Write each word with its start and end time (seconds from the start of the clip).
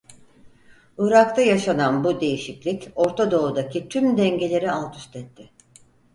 Irak'ta 0.97 1.41
yaşanan 1.41 2.03
bu 2.03 2.21
değişiklik 2.21 2.89
Orta 2.95 3.31
Doğu'daki 3.31 3.89
tüm 3.89 4.17
dengeleri 4.17 4.71
altüst 4.71 5.15
etti. 5.15 5.49